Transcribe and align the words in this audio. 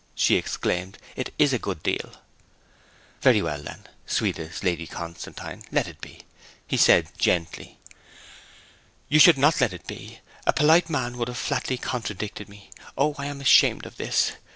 she 0.15 0.33
exclaimed. 0.35 0.97
'It 1.15 1.31
is 1.37 1.53
a 1.53 1.59
good 1.59 1.83
deal.' 1.83 2.15
'Very 3.21 3.39
well, 3.39 3.61
then, 3.61 3.85
sweetest 4.07 4.63
Lady 4.63 4.87
Constantine, 4.87 5.61
let 5.71 5.87
it 5.87 6.01
be,' 6.01 6.21
he 6.65 6.75
said 6.75 7.09
gently. 7.19 7.77
'You 9.09 9.19
should 9.19 9.37
not 9.37 9.61
let 9.61 9.73
it 9.73 9.85
be! 9.85 10.19
A 10.47 10.53
polite 10.53 10.89
man 10.89 11.19
would 11.19 11.27
have 11.27 11.37
flatly 11.37 11.77
contradicted 11.77 12.49
me.... 12.49 12.71
O 12.97 13.13
I 13.19 13.27
am 13.27 13.41
ashamed 13.41 13.85
of 13.85 13.97
this!' 13.97 14.31